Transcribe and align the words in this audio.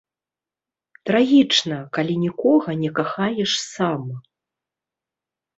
Трагічна, 1.09 1.77
калі 1.97 2.15
нікога 2.23 2.69
не 2.81 2.89
кахаеш 3.01 3.51
сам. 3.73 4.09